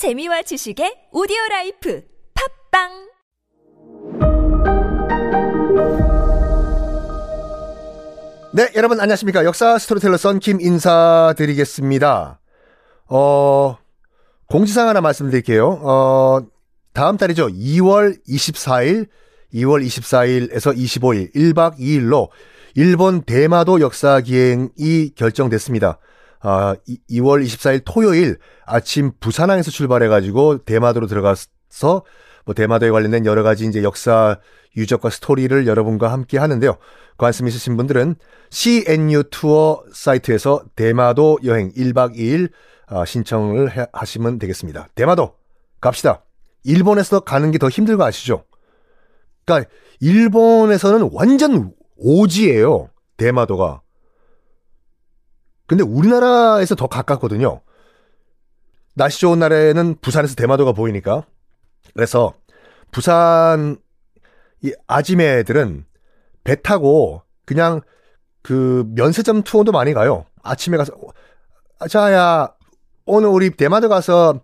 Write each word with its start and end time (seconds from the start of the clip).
재미와 0.00 0.40
지식의 0.40 1.12
오디오 1.12 1.36
라이프 1.50 2.02
팟빵 2.32 2.88
네, 8.54 8.72
여러분 8.76 8.98
안녕하십니까. 8.98 9.44
역사 9.44 9.76
스토리텔러 9.76 10.16
썬킴 10.16 10.62
인사드리겠습니다. 10.62 12.40
어, 13.08 13.76
공지사항 14.46 14.88
하나 14.88 15.02
말씀드릴게요. 15.02 15.68
어, 15.68 16.40
다음 16.94 17.18
달이죠. 17.18 17.48
2월 17.48 18.26
24일, 18.26 19.06
2월 19.52 19.84
24일에서 19.84 20.74
25일, 20.74 21.34
1박 21.34 21.78
2일로 21.78 22.30
일본 22.74 23.20
대마도 23.20 23.82
역사 23.82 24.22
기행이 24.22 25.10
결정됐습니다. 25.14 25.98
아, 26.42 26.74
2, 27.08 27.20
월 27.20 27.42
24일 27.42 27.82
토요일 27.84 28.38
아침 28.64 29.12
부산항에서 29.20 29.70
출발해가지고 29.70 30.64
대마도로 30.64 31.06
들어가서 31.06 32.04
뭐 32.46 32.54
대마도에 32.54 32.90
관련된 32.90 33.26
여러 33.26 33.42
가지 33.42 33.66
이제 33.66 33.82
역사 33.82 34.38
유적과 34.76 35.10
스토리를 35.10 35.66
여러분과 35.66 36.10
함께 36.12 36.38
하는데요. 36.38 36.76
관심 37.18 37.46
있으신 37.46 37.76
분들은 37.76 38.14
CNU 38.50 39.24
투어 39.30 39.82
사이트에서 39.92 40.62
대마도 40.76 41.38
여행 41.44 41.70
1박 41.72 42.16
2일 42.16 42.50
아, 42.86 43.04
신청을 43.04 43.76
해, 43.76 43.86
하시면 43.92 44.38
되겠습니다. 44.38 44.88
대마도 44.94 45.34
갑시다. 45.80 46.24
일본에서 46.64 47.20
가는 47.20 47.50
게 47.50 47.58
더 47.58 47.68
힘들 47.68 47.96
거 47.96 48.04
아시죠? 48.04 48.44
그러니까 49.44 49.70
일본에서는 50.00 51.10
완전 51.12 51.72
오지예요. 51.96 52.88
대마도가. 53.16 53.82
근데 55.70 55.84
우리나라에서 55.84 56.74
더 56.74 56.88
가깝거든요. 56.88 57.60
날씨 58.96 59.20
좋은 59.20 59.38
날에는 59.38 59.98
부산에서 60.00 60.34
대마도가 60.34 60.72
보이니까. 60.72 61.22
그래서 61.94 62.32
부산 62.90 63.76
이 64.62 64.72
아지매들은 64.88 65.84
배 66.42 66.60
타고 66.60 67.22
그냥 67.46 67.82
그 68.42 68.84
면세점 68.96 69.44
투어도 69.44 69.70
많이 69.70 69.94
가요. 69.94 70.26
아침에 70.42 70.76
가서 70.76 70.92
아, 71.78 71.86
자야 71.86 72.52
오늘 73.06 73.28
우리 73.28 73.50
대마도 73.50 73.88
가서 73.88 74.40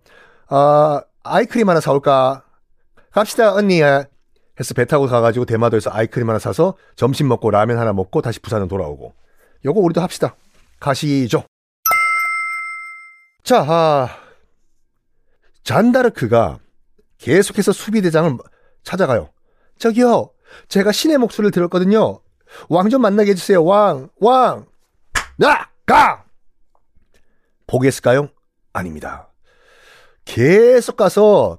어, 0.48 1.00
아이크림 1.24 1.68
하나 1.68 1.80
사올까? 1.80 2.44
갑시다 3.10 3.52
언니 3.52 3.82
해서 3.82 4.74
배 4.76 4.84
타고 4.84 5.08
가가지고 5.08 5.44
대마도에서 5.44 5.90
아이크림 5.92 6.28
하나 6.28 6.38
사서 6.38 6.76
점심 6.94 7.26
먹고 7.26 7.50
라면 7.50 7.78
하나 7.78 7.92
먹고 7.92 8.22
다시 8.22 8.38
부산으로 8.38 8.68
돌아오고 8.68 9.12
요거 9.64 9.80
우리도 9.80 10.00
합시다. 10.00 10.36
가시죠. 10.80 11.44
자, 13.42 13.64
아, 13.68 14.08
잔다르크가 15.62 16.58
계속해서 17.18 17.72
수비대장을 17.72 18.36
찾아가요. 18.82 19.30
저기요, 19.78 20.30
제가 20.68 20.92
신의 20.92 21.18
목소리를 21.18 21.50
들었거든요. 21.50 22.20
왕 22.68 22.88
좀 22.88 23.02
만나게 23.02 23.30
해주세요. 23.32 23.64
왕, 23.64 24.08
왕, 24.20 24.66
나, 25.36 25.68
가! 25.84 26.24
보겠을까요? 27.66 28.28
아닙니다. 28.72 29.28
계속 30.24 30.96
가서 30.96 31.58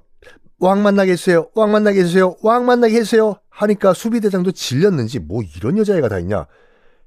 왕 0.58 0.82
만나게 0.82 1.12
해주세요. 1.12 1.50
왕 1.54 1.70
만나게 1.70 2.00
해주세요. 2.00 2.36
왕 2.42 2.66
만나게 2.66 2.94
해주세요. 2.96 3.36
하니까 3.50 3.92
수비대장도 3.92 4.52
질렸는지 4.52 5.18
뭐 5.18 5.42
이런 5.42 5.78
여자애가 5.78 6.08
다 6.08 6.18
있냐 6.18 6.46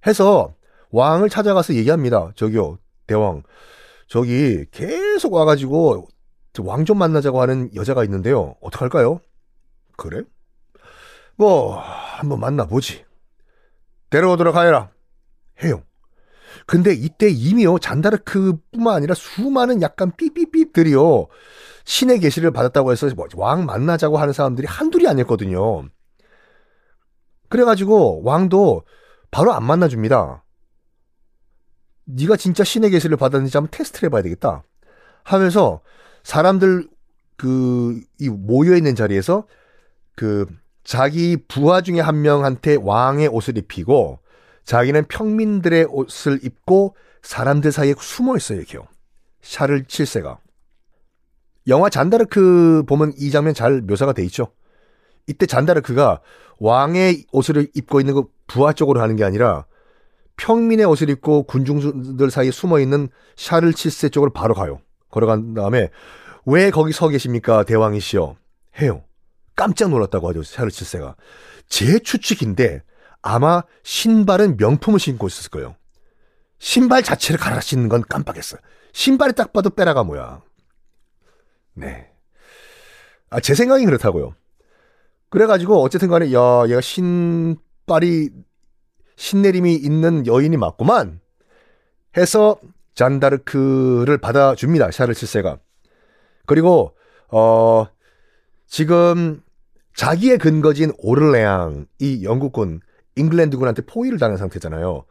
해서 0.05 0.53
왕을 0.91 1.29
찾아가서 1.29 1.73
얘기합니다. 1.75 2.31
저기요, 2.35 2.77
대왕. 3.07 3.43
저기 4.07 4.65
계속 4.71 5.33
와가지고 5.33 6.07
왕 6.59 6.85
좀 6.85 6.97
만나자고 6.97 7.41
하는 7.41 7.69
여자가 7.75 8.03
있는데요. 8.03 8.55
어떡할까요? 8.61 9.21
그래? 9.97 10.23
뭐, 11.37 11.77
한번 11.77 12.39
만나보지. 12.39 13.05
데려오도록 14.09 14.55
하여라. 14.55 14.91
해요. 15.63 15.83
근데 16.67 16.93
이때 16.93 17.29
이미요, 17.29 17.79
잔다르크 17.79 18.57
뿐만 18.71 18.95
아니라 18.95 19.13
수많은 19.15 19.81
약간 19.81 20.11
삐삐삐들이요, 20.17 21.27
신의 21.85 22.19
계시를 22.19 22.51
받았다고 22.51 22.91
해서 22.91 23.09
뭐 23.15 23.27
왕 23.35 23.65
만나자고 23.65 24.17
하는 24.17 24.33
사람들이 24.33 24.67
한둘이 24.67 25.07
아니었거든요. 25.07 25.87
그래가지고 27.49 28.23
왕도 28.23 28.83
바로 29.31 29.53
안 29.53 29.63
만나줍니다. 29.63 30.40
네가 32.05 32.35
진짜 32.35 32.63
신의 32.63 32.89
계시를 32.89 33.17
받았는지 33.17 33.57
한번 33.57 33.69
테스트를 33.71 34.07
해봐야 34.07 34.21
되겠다. 34.21 34.63
하면서 35.23 35.81
사람들 36.23 36.87
그 37.37 37.99
이 38.19 38.29
모여 38.29 38.75
있는 38.75 38.93
자리에서 38.95 39.47
그 40.15 40.45
자기 40.83 41.37
부하 41.47 41.81
중에 41.81 41.99
한 41.99 42.21
명한테 42.21 42.75
왕의 42.75 43.27
옷을 43.29 43.57
입히고 43.57 44.19
자기는 44.63 45.05
평민들의 45.07 45.85
옷을 45.89 46.39
입고 46.43 46.95
사람들 47.23 47.71
사이에 47.71 47.95
숨어 47.97 48.37
있어요, 48.37 48.59
이렇게요. 48.59 48.87
샤를 49.41 49.85
7세가. 49.85 50.37
영화 51.67 51.89
잔다르크 51.89 52.83
보면 52.87 53.13
이 53.17 53.31
장면 53.31 53.53
잘 53.55 53.81
묘사가 53.81 54.13
돼 54.13 54.23
있죠. 54.25 54.53
이때 55.27 55.45
잔다르크가 55.45 56.21
왕의 56.59 57.25
옷을 57.31 57.69
입고 57.73 57.99
있는 57.99 58.13
그 58.13 58.25
부하 58.45 58.73
쪽으로 58.73 59.01
하는 59.01 59.15
게 59.15 59.23
아니라 59.23 59.65
평민의 60.41 60.87
옷을 60.87 61.09
입고 61.09 61.43
군중들 61.43 62.31
사이에 62.31 62.49
숨어 62.49 62.79
있는 62.79 63.09
샤를 63.35 63.73
7세 63.73 64.11
쪽으로 64.11 64.33
바로 64.33 64.55
가요. 64.55 64.81
걸어간 65.09 65.53
다음에 65.53 65.89
왜 66.45 66.71
거기 66.71 66.91
서 66.93 67.07
계십니까, 67.09 67.63
대왕이시여? 67.63 68.35
해요. 68.81 69.03
깜짝 69.55 69.91
놀랐다고 69.91 70.29
하죠, 70.29 70.41
샤를 70.41 70.71
7세가. 70.71 71.15
제 71.67 71.99
추측인데 71.99 72.81
아마 73.21 73.61
신발은 73.83 74.57
명품을 74.57 74.99
신고 74.99 75.27
있었을 75.27 75.51
거예요. 75.51 75.75
신발 76.57 77.03
자체를 77.03 77.39
갈아 77.39 77.59
신는 77.59 77.87
건 77.87 78.01
깜빡했어요. 78.09 78.59
신발이 78.93 79.33
딱 79.33 79.53
봐도 79.53 79.69
빼라가 79.69 80.03
뭐야. 80.03 80.41
네. 81.75 82.09
아, 83.29 83.39
제 83.39 83.53
생각이 83.53 83.85
그렇다고요. 83.85 84.33
그래가지고 85.29 85.83
어쨌든 85.83 86.09
간에 86.09 86.33
야 86.33 86.63
얘가 86.67 86.81
신발이 86.81 88.31
신내림이 89.21 89.75
있는 89.75 90.25
여인이 90.25 90.57
맞구만 90.57 91.19
해서 92.17 92.57
잔다르크를 92.95 94.17
받아줍니다. 94.17 94.89
샤를 94.89 95.13
7세가. 95.13 95.59
그리고 96.47 96.95
어 97.29 97.85
지금 98.65 99.43
자기의 99.95 100.39
근거지인 100.39 100.93
오를레앙 100.97 101.85
이 101.99 102.23
영국군 102.23 102.81
잉글랜드군한테 103.15 103.83
포위를 103.83 104.17
당한 104.17 104.37
상태잖아요. 104.37 105.05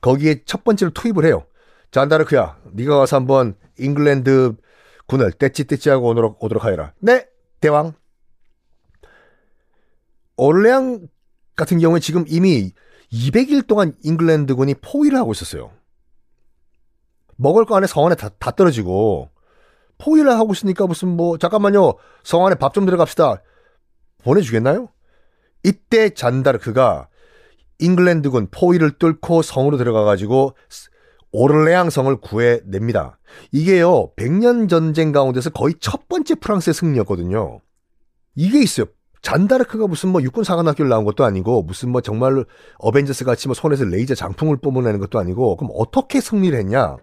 거기에 0.00 0.44
첫 0.44 0.62
번째로 0.62 0.92
투입을 0.92 1.24
해요. 1.24 1.44
잔다르크야, 1.90 2.58
네가 2.72 2.98
가서 2.98 3.16
한번 3.16 3.56
잉글랜드 3.80 4.54
군을 5.08 5.32
떼찌떼찌하고 5.32 6.06
오도록, 6.10 6.42
오도록 6.42 6.64
하여라. 6.64 6.92
네, 7.00 7.26
대왕. 7.60 7.94
오를레앙 10.36 11.08
같은 11.56 11.80
경우에 11.80 11.98
지금 11.98 12.24
이미 12.28 12.72
200일 13.12 13.66
동안 13.66 13.94
잉글랜드군이 14.02 14.74
포위를 14.74 15.18
하고 15.18 15.32
있었어요. 15.32 15.70
먹을 17.36 17.64
거 17.64 17.76
안에 17.76 17.86
성 17.86 18.06
안에 18.06 18.14
다, 18.14 18.28
다 18.38 18.50
떨어지고 18.50 19.30
포위를 19.98 20.30
하고 20.30 20.52
있으니까 20.52 20.86
무슨 20.86 21.08
뭐 21.08 21.38
잠깐만요 21.38 21.94
성 22.24 22.44
안에 22.46 22.54
밥 22.56 22.72
좀 22.74 22.84
들어갑시다 22.86 23.42
보내주겠나요? 24.24 24.88
이때 25.64 26.10
잔다르크가 26.10 27.08
잉글랜드군 27.78 28.48
포위를 28.50 28.98
뚫고 28.98 29.42
성으로 29.42 29.76
들어가가지고 29.76 30.56
오를레앙 31.32 31.90
성을 31.90 32.14
구해냅니다. 32.16 33.18
이게요, 33.52 34.12
100년 34.16 34.68
전쟁 34.70 35.12
가운데서 35.12 35.50
거의 35.50 35.74
첫 35.80 36.08
번째 36.08 36.36
프랑스의 36.36 36.72
승리였거든요. 36.72 37.60
이게 38.34 38.62
있어요. 38.62 38.86
잔다르크가 39.26 39.88
무슨 39.88 40.10
뭐 40.10 40.22
육군 40.22 40.44
사관학교를 40.44 40.88
나온 40.88 41.04
것도 41.04 41.24
아니고 41.24 41.64
무슨 41.64 41.90
뭐 41.90 42.00
정말 42.00 42.44
어벤져스 42.78 43.24
같이 43.24 43.48
뭐 43.48 43.54
손에서 43.54 43.84
레이저 43.84 44.14
장풍을 44.14 44.58
뿜어내는 44.58 45.00
것도 45.00 45.18
아니고 45.18 45.56
그럼 45.56 45.72
어떻게 45.74 46.20
승리를 46.20 46.56
했냐? 46.56 46.96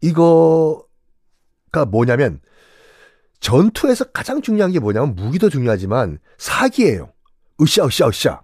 이거가 0.00 1.84
뭐냐면 1.86 2.40
전투에서 3.38 4.06
가장 4.06 4.42
중요한 4.42 4.72
게 4.72 4.80
뭐냐면 4.80 5.14
무기도 5.14 5.48
중요하지만 5.48 6.18
사기예요. 6.38 7.12
으쌰 7.62 7.86
으쌰 7.86 8.08
으쌰. 8.08 8.42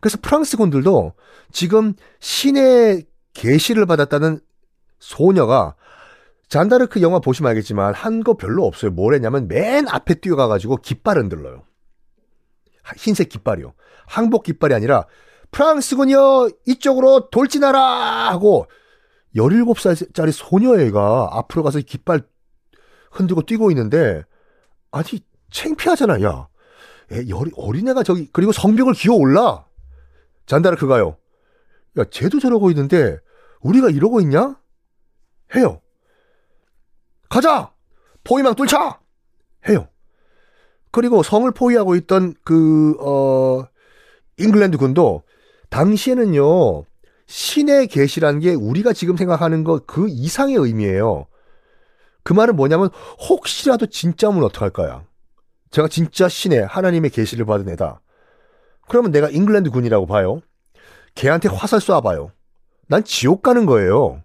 그래서 0.00 0.18
프랑스군들도 0.20 1.12
지금 1.52 1.94
신의 2.18 3.06
계시를 3.32 3.86
받았다는 3.86 4.40
소녀가 4.98 5.76
잔다르크 6.48 7.02
영화 7.02 7.18
보시면 7.18 7.50
알겠지만 7.50 7.94
한 7.94 8.22
거 8.22 8.34
별로 8.34 8.64
없어요. 8.66 8.90
뭘 8.90 9.14
했냐면 9.14 9.48
맨 9.48 9.88
앞에 9.88 10.14
뛰어가가지고 10.14 10.76
깃발 10.78 11.18
흔들러요. 11.18 11.64
흰색 12.96 13.28
깃발이요. 13.28 13.74
항복 14.06 14.44
깃발이 14.44 14.74
아니라 14.74 15.06
프랑스군요 15.50 16.48
이쪽으로 16.66 17.30
돌진하라 17.30 17.80
하고 18.30 18.66
17살짜리 19.34 20.32
소녀애가 20.32 21.28
앞으로 21.32 21.62
가서 21.62 21.80
깃발 21.80 22.22
흔들고 23.10 23.42
뛰고 23.42 23.70
있는데 23.72 24.22
아니 24.92 25.06
창피하잖아 25.50 26.22
야 26.22 26.48
애, 27.12 27.24
어린애가 27.56 28.02
저기 28.02 28.28
그리고 28.32 28.52
성벽을 28.52 28.92
기어 28.94 29.14
올라 29.14 29.66
잔다르크가요 30.46 31.16
야 31.98 32.04
쟤도 32.10 32.38
저러고 32.40 32.70
있는데 32.70 33.18
우리가 33.60 33.90
이러고 33.90 34.20
있냐 34.20 34.56
해요 35.54 35.80
가자 37.28 37.72
포위망 38.24 38.54
뚫자 38.54 39.00
해요 39.68 39.88
그리고 40.90 41.22
성을 41.22 41.50
포위하고 41.50 41.94
있던 41.96 42.34
그 42.44 42.96
어 43.00 43.66
잉글랜드 44.38 44.78
군도 44.78 45.22
당시에는요 45.70 46.84
신의 47.26 47.88
계시라는 47.88 48.40
게 48.40 48.54
우리가 48.54 48.92
지금 48.92 49.16
생각하는 49.16 49.64
것 49.64 49.84
그 49.86 50.06
이상의 50.08 50.56
의미예요. 50.56 51.26
그 52.22 52.32
말은 52.32 52.54
뭐냐면 52.56 52.88
혹시라도 53.28 53.86
진짜면 53.86 54.44
어떡할 54.44 54.70
거야. 54.70 55.04
제가 55.70 55.88
진짜 55.88 56.28
신의 56.28 56.66
하나님의 56.66 57.10
계시를 57.10 57.44
받은 57.46 57.68
애다. 57.70 58.00
그러면 58.88 59.10
내가 59.10 59.28
잉글랜드 59.28 59.70
군이라고 59.70 60.06
봐요. 60.06 60.40
걔한테 61.14 61.48
화살 61.48 61.80
쏴봐요. 61.80 62.30
난 62.88 63.02
지옥 63.02 63.42
가는 63.42 63.66
거예요. 63.66 64.22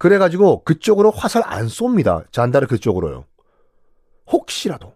그래가지고 0.00 0.64
그쪽으로 0.64 1.10
화살 1.10 1.42
안 1.44 1.66
쏩니다. 1.66 2.24
잔다르 2.32 2.66
그쪽으로요. 2.66 3.26
혹시라도 4.32 4.94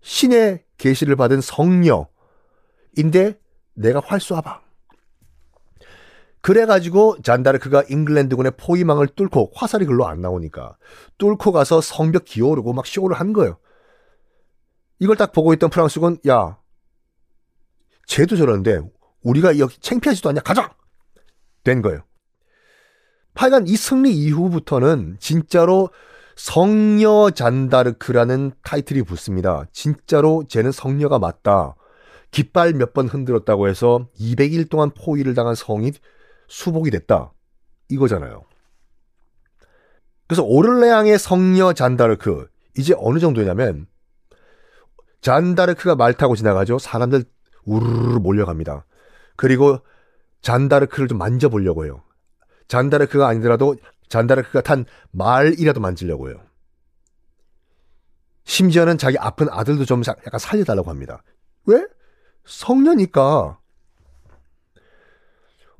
신의 0.00 0.62
계시를 0.78 1.16
받은 1.16 1.40
성녀인데 1.40 2.06
내가 3.74 4.00
활 4.04 4.20
쏴봐. 4.20 4.60
그래가지고 6.40 7.20
잔다르크가 7.22 7.82
잉글랜드군의 7.90 8.52
포위망을 8.58 9.08
뚫고 9.08 9.50
화살이 9.56 9.86
글로 9.86 10.06
안 10.06 10.20
나오니까 10.20 10.76
뚫고 11.18 11.50
가서 11.50 11.80
성벽 11.80 12.24
기어오르고 12.24 12.74
막 12.74 12.86
쇼를 12.86 13.18
한 13.18 13.32
거예요. 13.32 13.58
이걸 15.00 15.16
딱 15.16 15.32
보고 15.32 15.52
있던 15.52 15.68
프랑스군 15.68 16.18
야 16.28 16.58
쟤도 18.06 18.36
저러는데 18.36 18.82
우리가 19.24 19.58
여기 19.58 19.80
챙피하지도 19.80 20.28
않냐 20.28 20.42
가자 20.42 20.76
된 21.64 21.82
거예요. 21.82 22.04
하여간 23.34 23.66
이 23.66 23.76
승리 23.76 24.12
이후부터는 24.12 25.16
진짜로 25.20 25.90
성녀 26.36 27.30
잔다르크라는 27.34 28.52
타이틀이 28.62 29.02
붙습니다. 29.02 29.64
진짜로 29.72 30.44
쟤는 30.48 30.72
성녀가 30.72 31.18
맞다. 31.18 31.74
깃발 32.30 32.72
몇 32.72 32.92
번 32.94 33.08
흔들었다고 33.08 33.68
해서 33.68 34.08
200일 34.18 34.70
동안 34.70 34.90
포위를 34.90 35.34
당한 35.34 35.54
성이 35.54 35.92
수복이 36.48 36.90
됐다. 36.90 37.32
이거잖아요. 37.88 38.42
그래서 40.26 40.42
오를레앙의 40.42 41.18
성녀 41.18 41.72
잔다르크 41.74 42.48
이제 42.78 42.94
어느 42.96 43.18
정도냐면 43.18 43.86
잔다르크가 45.20 45.94
말 45.94 46.14
타고 46.14 46.34
지나가죠. 46.34 46.78
사람들 46.78 47.24
우르르 47.64 48.18
몰려갑니다. 48.18 48.86
그리고 49.36 49.78
잔다르크를 50.40 51.08
좀 51.08 51.18
만져보려고 51.18 51.84
해요. 51.84 52.02
잔다르크가 52.72 53.28
아니더라도 53.28 53.76
잔다르크가 54.08 54.62
탄 54.62 54.86
말이라도 55.10 55.78
만지려고 55.80 56.30
해요. 56.30 56.40
심지어는 58.44 58.96
자기 58.96 59.18
아픈 59.18 59.48
아들도 59.50 59.84
좀 59.84 60.02
약간 60.08 60.38
살려달라고 60.38 60.88
합니다. 60.88 61.22
왜? 61.66 61.84
성녀니까. 62.46 63.58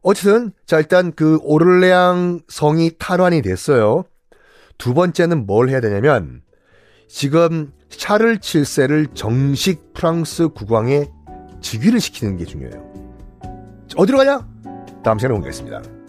어쨌든 0.02 0.52
자 0.66 0.78
일단 0.78 1.12
그 1.12 1.38
오를레앙 1.42 2.40
성이 2.48 2.90
탈환이 2.98 3.40
됐어요. 3.40 4.04
두 4.76 4.92
번째는 4.92 5.46
뭘 5.46 5.70
해야 5.70 5.80
되냐면 5.80 6.42
지금 7.08 7.72
샤를 7.88 8.38
7세를 8.38 9.14
정식 9.14 9.94
프랑스 9.94 10.48
국왕에 10.48 11.10
즉위를 11.62 12.00
시키는 12.00 12.36
게 12.36 12.44
중요해요. 12.44 12.92
어디로 13.96 14.18
가냐? 14.18 14.46
다음 15.02 15.18
시간에 15.18 15.34
옮기겠습니다. 15.34 16.01